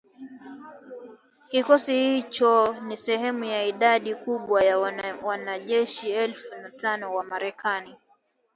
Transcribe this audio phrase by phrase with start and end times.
[1.49, 4.79] Kikosi hicho ni sehemu ya idadi kubwa ya
[5.23, 7.95] wanajeshi elfu tano wa Marekani